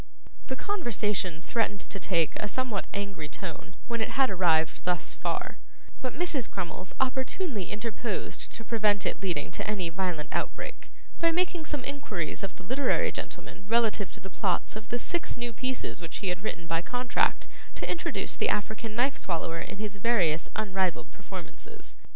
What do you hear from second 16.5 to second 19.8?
by contract to introduce the African Knife swallower in